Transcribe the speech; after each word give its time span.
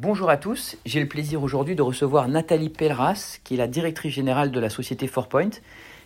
Bonjour 0.00 0.28
à 0.28 0.36
tous, 0.36 0.76
j'ai 0.84 0.98
le 0.98 1.06
plaisir 1.06 1.44
aujourd'hui 1.44 1.76
de 1.76 1.82
recevoir 1.82 2.26
Nathalie 2.26 2.68
Pelleras, 2.68 3.38
qui 3.44 3.54
est 3.54 3.56
la 3.56 3.68
directrice 3.68 4.12
générale 4.12 4.50
de 4.50 4.58
la 4.58 4.68
société 4.68 5.06
Fourpoint. 5.06 5.50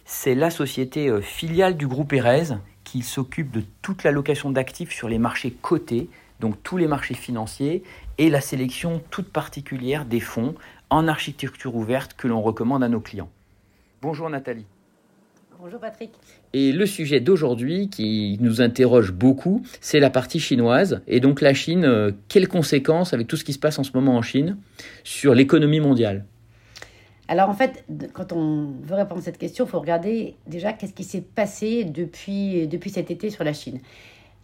C'est 0.05 0.35
la 0.35 0.51
société 0.51 1.09
euh, 1.09 1.23
filiale 1.23 1.75
du 1.75 1.87
groupe 1.87 2.13
Erez 2.13 2.59
qui 2.85 3.01
s'occupe 3.01 3.51
de 3.51 3.63
toute 3.81 4.05
la 4.05 4.11
location 4.11 4.51
d'actifs 4.51 4.93
sur 4.93 5.09
les 5.09 5.19
marchés 5.19 5.53
cotés, 5.53 6.11
donc 6.39 6.63
tous 6.63 6.77
les 6.77 6.87
marchés 6.87 7.15
financiers, 7.15 7.83
et 8.19 8.29
la 8.29 8.43
sélection 8.43 9.03
toute 9.11 9.33
particulière 9.33 10.05
des 10.05 10.21
fonds 10.21 10.55
en 10.91 11.09
architecture 11.09 11.75
ouverte 11.75 12.13
que 12.13 12.29
l'on 12.29 12.43
recommande 12.43 12.85
à 12.85 12.91
nos 12.91 13.01
clients. 13.01 13.31
Bonjour 14.03 14.29
Nathalie. 14.29 14.67
Bonjour 15.61 15.81
Patrick. 15.81 16.13
Et 16.53 16.71
le 16.71 16.87
sujet 16.87 17.19
d'aujourd'hui 17.19 17.89
qui 17.89 18.39
nous 18.41 18.61
interroge 18.61 19.11
beaucoup, 19.11 19.61
c'est 19.81 19.99
la 19.99 20.09
partie 20.09 20.39
chinoise. 20.39 21.01
Et 21.09 21.19
donc 21.19 21.41
la 21.41 21.53
Chine, 21.53 21.85
euh, 21.85 22.13
quelles 22.29 22.47
conséquences 22.47 23.13
avec 23.13 23.27
tout 23.27 23.37
ce 23.37 23.43
qui 23.43 23.53
se 23.53 23.59
passe 23.59 23.77
en 23.81 23.83
ce 23.83 23.91
moment 23.93 24.17
en 24.17 24.23
Chine 24.23 24.57
sur 25.03 25.35
l'économie 25.35 25.81
mondiale? 25.81 26.27
Alors 27.27 27.49
en 27.49 27.55
fait, 27.55 27.85
quand 28.13 28.33
on 28.33 28.73
veut 28.85 28.95
répondre 28.95 29.21
à 29.21 29.25
cette 29.25 29.39
question, 29.39 29.65
il 29.65 29.69
faut 29.69 29.81
regarder 29.81 30.37
déjà 30.47 30.73
qu'est-ce 30.73 30.95
qui 30.95 31.03
s'est 31.03 31.23
passé 31.23 31.83
depuis, 31.83 32.69
depuis 32.69 32.91
cet 32.91 33.11
été 33.11 33.29
sur 33.29 33.43
la 33.43 33.53
Chine. 33.53 33.81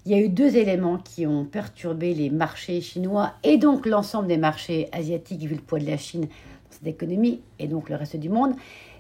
Il 0.06 0.11
y 0.11 0.17
a 0.17 0.20
eu 0.20 0.28
deux 0.28 0.56
éléments 0.56 0.98
qui 0.98 1.28
ont 1.28 1.45
perturbé 1.45 2.12
les 2.12 2.28
marchés 2.28 2.81
chinois 2.81 3.34
et 3.45 3.56
donc 3.56 3.87
l'ensemble 3.87 4.27
des 4.27 4.37
marchés 4.37 4.89
asiatiques 4.91 5.42
vu 5.42 5.55
le 5.55 5.61
poids 5.61 5.78
de 5.78 5.87
la 5.87 5.97
Chine 5.97 6.23
dans 6.23 6.73
cette 6.73 6.89
économie 6.89 7.41
et 7.61 7.69
donc 7.69 7.89
le 7.89 7.95
reste 7.95 8.17
du 8.17 8.31
monde. 8.31 8.55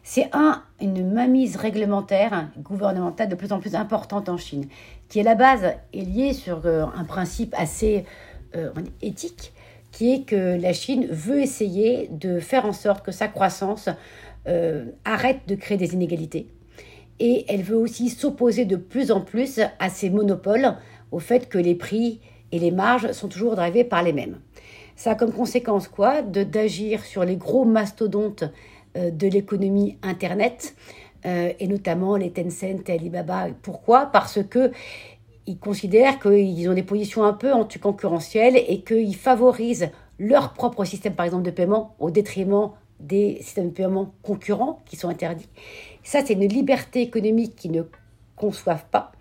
C'est 0.06 0.28
un, 0.34 0.62
une 0.82 1.10
mainmise 1.10 1.56
réglementaire 1.56 2.50
gouvernementale 2.58 3.30
de 3.30 3.34
plus 3.34 3.52
en 3.52 3.58
plus 3.58 3.74
importante 3.74 4.28
en 4.28 4.36
Chine, 4.36 4.66
qui 5.08 5.18
à 5.18 5.22
la 5.22 5.34
base 5.34 5.64
est 5.94 6.02
liée 6.02 6.34
sur 6.34 6.60
euh, 6.66 6.84
un 6.94 7.04
principe 7.04 7.54
assez 7.56 8.04
euh, 8.54 8.70
éthique, 9.00 9.54
qui 9.92 10.12
est 10.12 10.24
que 10.24 10.60
la 10.60 10.74
Chine 10.74 11.06
veut 11.10 11.40
essayer 11.40 12.08
de 12.08 12.38
faire 12.38 12.66
en 12.66 12.74
sorte 12.74 13.02
que 13.02 13.12
sa 13.12 13.28
croissance 13.28 13.88
euh, 14.46 14.84
arrête 15.06 15.40
de 15.48 15.54
créer 15.54 15.78
des 15.78 15.94
inégalités. 15.94 16.48
Et 17.18 17.46
elle 17.48 17.62
veut 17.62 17.78
aussi 17.78 18.10
s'opposer 18.10 18.66
de 18.66 18.76
plus 18.76 19.10
en 19.10 19.22
plus 19.22 19.58
à 19.78 19.88
ces 19.88 20.10
monopoles, 20.10 20.76
au 21.12 21.18
fait 21.18 21.48
que 21.48 21.56
les 21.58 21.74
prix 21.74 22.20
et 22.52 22.58
les 22.58 22.72
marges 22.72 23.10
sont 23.12 23.28
toujours 23.28 23.56
drivés 23.56 23.84
par 23.84 24.02
les 24.02 24.12
mêmes. 24.12 24.38
Ça 24.96 25.12
a 25.12 25.14
comme 25.14 25.32
conséquence 25.32 25.88
quoi? 25.88 26.20
D'agir 26.20 27.04
sur 27.04 27.24
les 27.24 27.36
gros 27.36 27.64
mastodontes 27.64 28.44
de 28.96 29.26
l'économie 29.26 29.98
Internet, 30.02 30.74
euh, 31.26 31.52
et 31.58 31.68
notamment 31.68 32.16
les 32.16 32.30
Tencent 32.30 32.64
et 32.86 32.92
Alibaba. 32.92 33.46
Pourquoi? 33.62 34.06
Parce 34.06 34.40
que 34.42 34.72
ils 35.46 35.58
considèrent 35.58 36.20
qu'ils 36.20 36.68
ont 36.68 36.74
des 36.74 36.82
positions 36.82 37.24
un 37.24 37.32
peu 37.32 37.52
anticoncurrentielles 37.52 38.56
et 38.56 38.80
qu'ils 38.82 39.16
favorisent 39.16 39.90
leur 40.18 40.52
propre 40.52 40.84
système, 40.84 41.14
par 41.14 41.24
exemple, 41.24 41.44
de 41.44 41.50
paiement 41.50 41.94
au 41.98 42.10
détriment 42.10 42.70
des 43.00 43.38
systèmes 43.40 43.68
de 43.68 43.74
paiement 43.74 44.12
concurrents 44.22 44.80
qui 44.86 44.96
sont 44.96 45.08
interdits. 45.08 45.48
Ça, 46.02 46.20
c'est 46.24 46.34
une 46.34 46.46
liberté 46.46 47.00
économique 47.00 47.56
qu'ils 47.56 47.72
ne 47.72 47.82
conçoivent 48.36 48.86
pas 48.90 49.12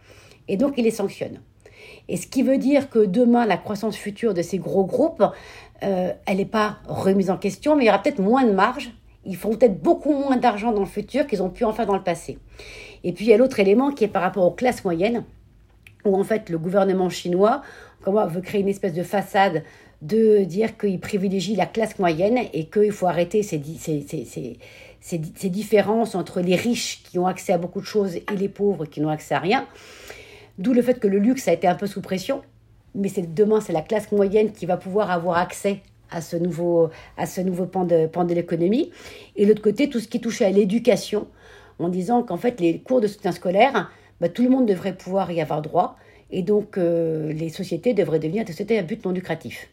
et 0.48 0.58
donc 0.58 0.74
ils 0.78 0.84
les 0.84 0.92
sanctionnent. 0.92 1.42
Et 2.10 2.18
ce 2.18 2.28
qui 2.28 2.44
veut 2.44 2.58
dire 2.58 2.90
que 2.90 3.00
demain, 3.00 3.46
la 3.46 3.58
croissance 3.58 3.96
future 3.96 4.34
de 4.34 4.42
ces 4.42 4.58
gros 4.58 4.86
groupes, 4.86 5.24
euh, 5.84 6.12
elle 6.26 6.38
n'est 6.38 6.46
pas 6.46 6.78
remise 6.88 7.30
en 7.30 7.38
question, 7.38 7.76
mais 7.76 7.86
il 7.86 7.88
y 7.88 7.90
aura 7.90 8.00
peut-être 8.00 8.20
moins 8.20 8.46
de 8.46 8.52
marge. 8.52 8.92
Ils 9.26 9.38
font 9.38 9.56
peut-être 9.56 9.82
beaucoup 9.82 10.14
moins 10.14 10.38
d'argent 10.38 10.72
dans 10.72 10.82
le 10.82 10.86
futur 10.86 11.28
qu'ils 11.28 11.42
ont 11.42 11.50
pu 11.50 11.64
en 11.64 11.74
faire 11.74 11.86
dans 11.86 11.96
le 11.96 12.04
passé. 12.04 12.38
Et 13.04 13.14
puis 13.14 13.26
il 13.26 13.30
y 13.30 13.34
a 13.34 13.38
l'autre 13.38 13.60
élément 13.60 13.92
qui 13.92 14.04
est 14.04 14.10
par 14.10 14.22
rapport 14.22 14.46
aux 14.46 14.52
classes 14.52 14.84
moyennes 14.84 15.24
où 16.06 16.18
en 16.18 16.24
fait 16.24 16.50
le 16.50 16.58
gouvernement 16.58 17.10
chinois 17.10 17.62
comment, 18.02 18.28
veut 18.28 18.42
créer 18.42 18.62
une 18.62 18.68
espèce 18.68 18.94
de 18.94 19.04
façade 19.04 19.64
de 20.02 20.44
dire 20.44 20.78
qu'il 20.78 21.00
privilégie 21.00 21.56
la 21.56 21.66
classe 21.66 21.98
moyenne 21.98 22.38
et 22.52 22.66
qu'il 22.66 22.92
faut 22.92 23.08
arrêter 23.08 23.42
ces, 23.42 23.62
ces, 23.80 24.02
ces, 24.02 24.58
ces, 25.00 25.50
différences 25.50 26.14
entre 26.14 26.42
les 26.42 26.58
riches 26.58 27.04
qui 27.04 27.18
ont 27.20 27.28
accès 27.28 27.54
à 27.54 27.58
beaucoup 27.58 27.80
de 27.80 27.86
choses 27.86 28.18
et 28.18 28.26
les 28.38 28.50
pauvres 28.50 28.86
qui 28.86 29.00
n'ont 29.00 29.10
accès 29.10 29.34
à 29.34 29.40
rien. 29.40 29.66
D'où 30.58 30.74
le 30.74 30.82
fait 30.82 31.00
que 31.00 31.08
le 31.08 31.20
luxe 31.20 31.48
a 31.48 31.54
été 31.54 31.68
un 31.68 31.76
peu 31.76 31.88
sous 31.88 32.02
pression, 32.02 32.42
mais 32.96 33.10
demain 33.10 33.62
c'est 33.62 33.72
la 33.72 33.82
classe 33.82 34.12
moyenne 34.12 34.52
qui 34.52 34.66
va 34.66 34.76
pouvoir 34.76 35.10
avoir 35.10 35.38
accès 35.38 35.82
à 36.14 36.22
ce 36.22 36.36
nouveau, 36.36 36.90
à 37.18 37.26
ce 37.26 37.42
nouveau 37.42 37.66
pan 37.66 37.86
de, 37.86 38.08
pan 38.08 38.24
de 38.24 38.34
l'économie. 38.34 38.92
Et 39.36 39.46
de 39.46 39.50
l'autre 39.50 39.62
côté, 39.62 39.90
tout 39.90 40.00
ce 40.00 40.08
qui 40.08 40.22
touche 40.22 40.42
à 40.42 40.50
l'éducation, 40.50 41.28
en 41.80 41.90
disant 41.90 42.24
qu'en 42.24 42.38
fait 42.38 42.60
les 42.60 42.80
cours 42.80 43.02
de 43.02 43.08
soutien 43.08 43.32
scolaire, 43.32 43.92
bah, 44.22 44.30
tout 44.30 44.44
le 44.44 44.50
monde 44.50 44.66
devrait 44.66 44.96
pouvoir 44.96 45.32
y 45.32 45.42
avoir 45.42 45.62
droit. 45.62 45.98
Et 46.32 46.42
donc, 46.42 46.78
euh, 46.78 47.32
les 47.34 47.50
sociétés 47.50 47.94
devraient 47.94 48.20
devenir 48.20 48.44
des 48.46 48.54
sociétés 48.54 48.80
à 48.80 48.82
but 48.82 49.06
non 49.06 49.12
lucratif. 49.12 49.70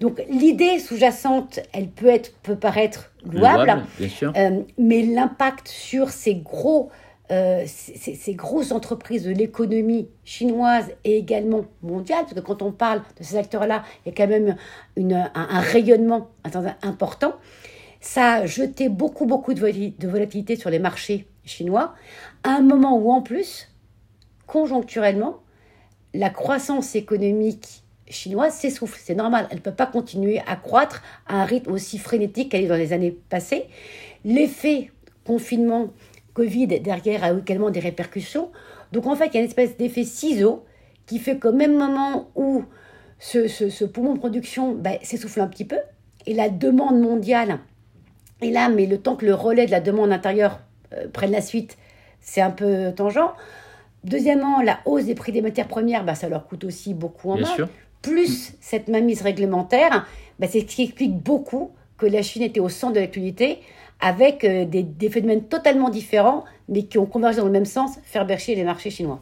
Donc, 0.00 0.22
l'idée 0.28 0.78
sous-jacente, 0.78 1.60
elle 1.72 1.88
peut, 1.88 2.08
être, 2.08 2.32
peut 2.42 2.56
paraître 2.56 3.10
louable, 3.24 3.84
euh, 4.22 4.60
mais 4.78 5.02
l'impact 5.02 5.66
sur 5.66 6.10
ces 6.10 6.34
gros 6.34 6.90
euh, 7.30 7.64
ces, 7.66 8.34
grosses 8.34 8.72
entreprises 8.72 9.24
de 9.24 9.30
l'économie 9.30 10.08
chinoise 10.24 10.90
et 11.04 11.18
également 11.18 11.66
mondiale, 11.82 12.22
parce 12.22 12.34
que 12.34 12.40
quand 12.40 12.62
on 12.62 12.72
parle 12.72 13.02
de 13.18 13.24
ces 13.24 13.36
acteurs-là, 13.36 13.84
il 14.04 14.08
y 14.08 14.12
a 14.12 14.16
quand 14.16 14.28
même 14.28 14.56
un, 14.96 15.30
un, 15.34 15.60
rayonnement 15.60 16.28
important. 16.82 17.34
Ça 18.00 18.34
a 18.34 18.46
jeté 18.46 18.88
beaucoup, 18.88 19.26
beaucoup 19.26 19.52
de 19.52 20.06
volatilité 20.08 20.56
sur 20.56 20.70
les 20.70 20.78
marchés 20.78 21.26
chinois, 21.44 21.94
à 22.44 22.50
un 22.50 22.60
moment 22.60 22.96
où 22.98 23.10
en 23.10 23.20
plus, 23.20 23.68
conjoncturellement, 24.46 25.40
la 26.14 26.30
croissance 26.30 26.94
économique 26.94 27.82
chinoise 28.08 28.54
s'essouffle. 28.54 28.98
C'est 29.02 29.14
normal, 29.14 29.46
elle 29.50 29.58
ne 29.58 29.62
peut 29.62 29.72
pas 29.72 29.86
continuer 29.86 30.40
à 30.46 30.56
croître 30.56 31.02
à 31.26 31.42
un 31.42 31.44
rythme 31.44 31.72
aussi 31.72 31.98
frénétique 31.98 32.50
qu'elle 32.50 32.64
est 32.64 32.68
dans 32.68 32.76
les 32.76 32.92
années 32.92 33.16
passées. 33.28 33.66
L'effet 34.24 34.90
confinement 35.24 35.90
Covid 36.38 36.68
derrière 36.68 37.24
a 37.24 37.32
également 37.32 37.70
des 37.70 37.80
répercussions. 37.80 38.50
Donc 38.92 39.06
en 39.06 39.16
fait, 39.16 39.26
il 39.26 39.34
y 39.34 39.36
a 39.38 39.40
une 39.40 39.46
espèce 39.46 39.76
d'effet 39.76 40.04
ciseau 40.04 40.64
qui 41.06 41.18
fait 41.18 41.36
qu'au 41.36 41.52
même 41.52 41.76
moment 41.76 42.30
où 42.36 42.62
ce, 43.18 43.84
poumon 43.84 44.14
de 44.14 44.20
production 44.20 44.72
ben, 44.72 44.98
s'essouffle 45.02 45.40
un 45.40 45.48
petit 45.48 45.64
peu, 45.64 45.78
et 46.26 46.34
la 46.34 46.48
demande 46.48 47.00
mondiale 47.00 47.58
est 48.40 48.50
là, 48.50 48.68
mais 48.68 48.86
le 48.86 48.98
temps 48.98 49.16
que 49.16 49.26
le 49.26 49.34
relais 49.34 49.66
de 49.66 49.72
la 49.72 49.80
demande 49.80 50.12
intérieure 50.12 50.60
euh, 50.92 51.08
prenne 51.12 51.32
la 51.32 51.40
suite, 51.40 51.76
c'est 52.20 52.40
un 52.40 52.52
peu 52.52 52.92
tangent. 52.94 53.34
Deuxièmement, 54.04 54.62
la 54.62 54.78
hausse 54.84 55.06
des 55.06 55.16
prix 55.16 55.32
des 55.32 55.42
matières 55.42 55.66
premières, 55.66 56.04
bah, 56.04 56.14
ça 56.14 56.28
leur 56.28 56.46
coûte 56.46 56.62
aussi 56.62 56.94
beaucoup 56.94 57.32
en 57.32 57.38
main. 57.38 57.68
Plus 58.00 58.52
cette 58.60 58.86
mainmise 58.86 59.22
réglementaire, 59.22 60.06
bah, 60.38 60.46
c'est 60.48 60.60
ce 60.60 60.66
qui 60.66 60.84
explique 60.84 61.16
beaucoup 61.16 61.72
que 61.96 62.06
la 62.06 62.22
Chine 62.22 62.42
était 62.42 62.60
au 62.60 62.68
centre 62.68 62.92
de 62.92 63.00
l'actualité, 63.00 63.58
avec 64.00 64.44
euh, 64.44 64.64
des, 64.64 64.82
des, 64.82 65.10
phénomènes 65.10 65.44
totalement 65.44 65.90
différents, 65.90 66.44
mais 66.68 66.84
qui 66.84 66.98
ont 66.98 67.06
convergé 67.06 67.38
dans 67.38 67.46
le 67.46 67.52
même 67.52 67.64
sens, 67.64 67.98
faire 68.04 68.26
bercher 68.26 68.54
les 68.54 68.64
marchés 68.64 68.90
chinois. 68.90 69.20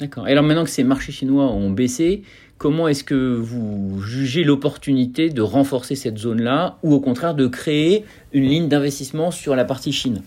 D'accord. 0.00 0.28
Et 0.28 0.32
alors 0.32 0.44
maintenant 0.44 0.64
que 0.64 0.70
ces 0.70 0.84
marchés 0.84 1.12
chinois 1.12 1.46
ont 1.46 1.70
baissé, 1.70 2.22
comment 2.58 2.88
est-ce 2.88 3.04
que 3.04 3.34
vous 3.34 4.00
jugez 4.02 4.44
l'opportunité 4.44 5.30
de 5.30 5.42
renforcer 5.42 5.94
cette 5.94 6.18
zone-là, 6.18 6.78
ou 6.82 6.92
au 6.92 7.00
contraire 7.00 7.34
de 7.34 7.46
créer 7.46 8.04
une 8.32 8.44
ligne 8.44 8.68
d'investissement 8.68 9.30
sur 9.30 9.56
la 9.56 9.64
partie 9.64 9.92
Chine? 9.92 10.22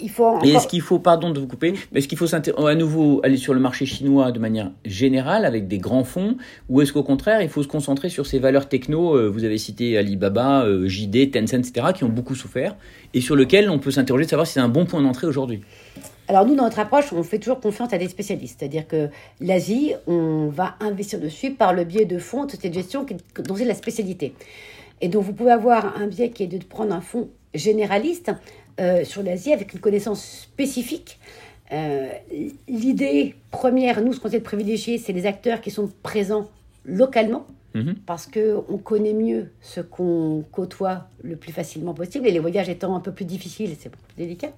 Il 0.00 0.10
faut 0.10 0.38
Et 0.44 0.50
est-ce 0.50 0.66
qu'il 0.66 0.80
faut, 0.80 0.98
pardon 0.98 1.30
de 1.30 1.40
vous 1.40 1.46
couper, 1.46 1.74
mais 1.92 1.98
est-ce 1.98 2.08
qu'il 2.08 2.18
faut 2.18 2.26
à 2.34 2.74
nouveau 2.74 3.20
aller 3.24 3.36
sur 3.36 3.54
le 3.54 3.60
marché 3.60 3.86
chinois 3.86 4.32
de 4.32 4.38
manière 4.38 4.70
générale 4.84 5.44
avec 5.44 5.68
des 5.68 5.78
grands 5.78 6.04
fonds, 6.04 6.36
ou 6.68 6.80
est-ce 6.80 6.92
qu'au 6.92 7.02
contraire 7.02 7.42
il 7.42 7.48
faut 7.48 7.62
se 7.62 7.68
concentrer 7.68 8.08
sur 8.08 8.26
ces 8.26 8.38
valeurs 8.38 8.68
techno, 8.68 9.16
euh, 9.16 9.28
vous 9.28 9.44
avez 9.44 9.58
cité 9.58 9.96
Alibaba, 9.96 10.64
euh, 10.64 10.88
JD, 10.88 11.30
Tencent, 11.30 11.54
etc., 11.54 11.88
qui 11.94 12.04
ont 12.04 12.08
beaucoup 12.08 12.34
souffert, 12.34 12.76
et 13.14 13.20
sur 13.20 13.36
lesquels 13.36 13.70
on 13.70 13.78
peut 13.78 13.90
s'interroger 13.90 14.24
de 14.24 14.30
savoir 14.30 14.46
si 14.46 14.54
c'est 14.54 14.60
un 14.60 14.68
bon 14.68 14.84
point 14.84 15.00
d'entrée 15.00 15.26
aujourd'hui? 15.26 15.62
Alors 16.28 16.46
nous, 16.46 16.54
dans 16.54 16.64
notre 16.64 16.78
approche, 16.78 17.12
on 17.12 17.22
fait 17.22 17.38
toujours 17.38 17.60
confiance 17.60 17.92
à 17.92 17.98
des 17.98 18.08
spécialistes. 18.08 18.60
C'est-à-dire 18.60 18.86
que 18.86 19.08
l'Asie, 19.40 19.92
on 20.06 20.48
va 20.48 20.76
investir 20.80 21.20
dessus 21.20 21.50
par 21.50 21.74
le 21.74 21.84
biais 21.84 22.04
de 22.04 22.18
fonds 22.18 22.46
de 22.46 22.52
cette 22.52 22.72
gestion 22.72 23.04
dont 23.44 23.56
c'est 23.56 23.64
la 23.64 23.74
spécialité. 23.74 24.32
Et 25.00 25.08
donc 25.08 25.24
vous 25.24 25.32
pouvez 25.32 25.50
avoir 25.50 25.96
un 26.00 26.06
biais 26.06 26.30
qui 26.30 26.44
est 26.44 26.46
de 26.46 26.64
prendre 26.64 26.94
un 26.94 27.00
fonds 27.00 27.28
généraliste 27.54 28.32
euh, 28.80 29.04
sur 29.04 29.22
l'Asie 29.22 29.52
avec 29.52 29.72
une 29.72 29.80
connaissance 29.80 30.24
spécifique. 30.24 31.18
Euh, 31.72 32.08
l'idée 32.68 33.34
première, 33.50 34.02
nous, 34.02 34.12
ce 34.12 34.20
qu'on 34.20 34.28
essaie 34.28 34.38
de 34.38 34.44
privilégier, 34.44 34.98
c'est 34.98 35.12
les 35.12 35.26
acteurs 35.26 35.60
qui 35.60 35.70
sont 35.70 35.90
présents 36.02 36.50
localement, 36.84 37.46
mhm. 37.74 37.94
parce 38.06 38.26
qu'on 38.26 38.78
connaît 38.78 39.14
mieux 39.14 39.50
ce 39.60 39.80
qu'on 39.80 40.44
côtoie 40.52 41.08
le 41.22 41.36
plus 41.36 41.52
facilement 41.52 41.94
possible, 41.94 42.26
et 42.26 42.30
les 42.30 42.38
voyages 42.38 42.68
étant 42.68 42.94
un 42.94 43.00
peu 43.00 43.12
plus 43.12 43.24
difficiles, 43.24 43.74
c'est 43.78 43.90
plus 43.90 44.00
délicat. 44.16 44.52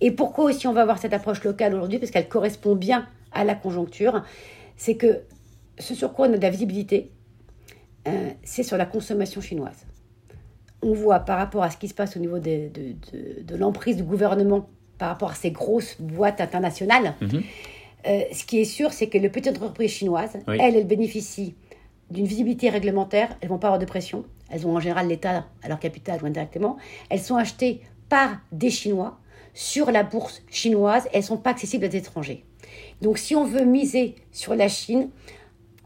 Et 0.00 0.10
pourquoi 0.10 0.44
aussi 0.44 0.66
on 0.66 0.72
va 0.72 0.82
avoir 0.82 0.98
cette 0.98 1.14
approche 1.14 1.42
locale 1.44 1.74
aujourd'hui 1.74 1.98
Parce 1.98 2.10
qu'elle 2.10 2.28
correspond 2.28 2.74
bien 2.74 3.06
à 3.32 3.44
la 3.44 3.54
conjoncture. 3.54 4.22
C'est 4.76 4.96
que 4.96 5.20
ce 5.78 5.94
sur 5.94 6.12
quoi 6.12 6.26
on 6.28 6.32
a 6.32 6.36
de 6.36 6.42
la 6.42 6.50
visibilité, 6.50 7.10
euh, 8.08 8.30
c'est 8.42 8.62
sur 8.62 8.76
la 8.76 8.86
consommation 8.86 9.40
chinoise 9.40 9.86
on 10.82 10.92
voit 10.92 11.20
par 11.20 11.38
rapport 11.38 11.62
à 11.62 11.70
ce 11.70 11.76
qui 11.76 11.88
se 11.88 11.94
passe 11.94 12.16
au 12.16 12.20
niveau 12.20 12.38
de, 12.38 12.68
de, 12.72 13.56
l'emprise 13.56 13.96
du 13.96 14.02
gouvernement 14.02 14.68
par 14.98 15.08
rapport 15.08 15.30
à 15.30 15.34
ces 15.34 15.50
grosses 15.50 16.00
boîtes 16.00 16.40
internationales, 16.40 17.14
mhm. 17.20 17.42
euh, 18.06 18.20
ce 18.32 18.44
qui 18.44 18.60
est 18.60 18.64
sûr, 18.64 18.92
c'est 18.92 19.08
que 19.08 19.18
les 19.18 19.28
petites 19.28 19.56
entreprises 19.56 19.92
chinoises, 19.92 20.36
elles, 20.46 20.76
elles 20.76 20.86
bénéficient 20.86 21.54
d'une 22.10 22.26
visibilité 22.26 22.68
réglementaire, 22.68 23.36
elles 23.40 23.48
vont 23.48 23.58
pas 23.58 23.68
avoir 23.68 23.78
de 23.78 23.86
pression, 23.86 24.24
elles 24.50 24.66
ont 24.66 24.76
en 24.76 24.80
général 24.80 25.08
l'État 25.08 25.46
à 25.62 25.68
leur 25.68 25.78
capital 25.78 26.22
ou 26.22 26.26
indirectement, 26.26 26.76
elles 27.08 27.20
sont 27.20 27.36
achetées 27.36 27.80
par 28.08 28.38
des 28.52 28.70
Chinois 28.70 29.18
sur 29.54 29.90
la 29.90 30.02
bourse 30.02 30.42
chinoise, 30.50 31.08
elles 31.12 31.20
ne 31.20 31.26
sont 31.26 31.36
pas 31.36 31.50
accessibles 31.50 31.84
à 31.84 31.88
des 31.88 31.98
étrangers. 31.98 32.44
Donc 33.00 33.18
si 33.18 33.34
on 33.34 33.44
veut 33.44 33.64
miser 33.64 34.14
sur 34.30 34.54
la 34.54 34.68
Chine, 34.68 35.10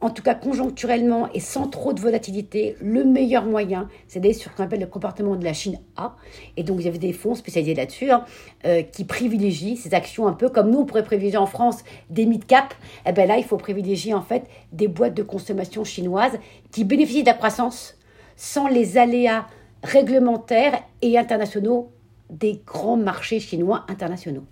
en 0.00 0.10
tout 0.10 0.22
cas 0.22 0.34
conjoncturellement 0.34 1.28
et 1.32 1.40
sans 1.40 1.68
trop 1.68 1.92
de 1.92 2.00
volatilité, 2.00 2.76
le 2.80 3.04
meilleur 3.04 3.44
moyen, 3.46 3.88
c'est 4.08 4.20
d'aller 4.20 4.34
sur 4.34 4.50
ce 4.50 4.56
qu'on 4.56 4.64
appelle 4.64 4.80
le 4.80 4.86
comportement 4.86 5.36
de 5.36 5.44
la 5.44 5.54
Chine 5.54 5.78
A. 5.96 6.16
Et 6.56 6.62
donc, 6.62 6.78
vous 6.78 6.86
avez 6.86 6.98
des 6.98 7.12
fonds 7.12 7.34
spécialisés 7.34 7.74
là-dessus 7.74 8.10
hein, 8.10 8.24
euh, 8.66 8.82
qui 8.82 9.04
privilégient 9.04 9.76
ces 9.76 9.94
actions 9.94 10.26
un 10.26 10.34
peu 10.34 10.50
comme 10.50 10.70
nous, 10.70 10.80
on 10.80 10.84
pourrait 10.84 11.04
privilégier 11.04 11.38
en 11.38 11.46
France 11.46 11.82
des 12.10 12.26
mid-cap. 12.26 12.74
Et 13.06 13.10
eh 13.10 13.12
bien 13.12 13.26
là, 13.26 13.38
il 13.38 13.44
faut 13.44 13.56
privilégier 13.56 14.12
en 14.12 14.22
fait 14.22 14.44
des 14.72 14.88
boîtes 14.88 15.14
de 15.14 15.22
consommation 15.22 15.82
chinoises 15.84 16.38
qui 16.70 16.84
bénéficient 16.84 17.22
de 17.22 17.28
la 17.28 17.34
croissance 17.34 17.96
sans 18.36 18.68
les 18.68 18.98
aléas 18.98 19.46
réglementaires 19.82 20.82
et 21.00 21.18
internationaux 21.18 21.90
des 22.28 22.60
grands 22.66 22.96
marchés 22.96 23.40
chinois 23.40 23.86
internationaux. 23.88 24.44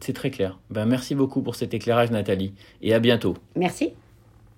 C'est 0.00 0.14
très 0.14 0.30
clair. 0.30 0.58
Ben, 0.70 0.86
merci 0.86 1.14
beaucoup 1.14 1.42
pour 1.42 1.54
cet 1.54 1.74
éclairage, 1.74 2.10
Nathalie, 2.10 2.54
et 2.80 2.94
à 2.94 3.00
bientôt. 3.00 3.34
Merci. 3.56 3.92